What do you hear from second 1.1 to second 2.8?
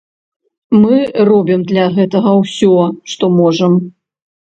робім для гэтага усё,